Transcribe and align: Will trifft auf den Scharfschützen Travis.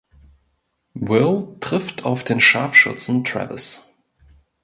Will 0.95 1.57
trifft 1.59 2.05
auf 2.05 2.23
den 2.23 2.41
Scharfschützen 2.41 3.23
Travis. 3.23 3.87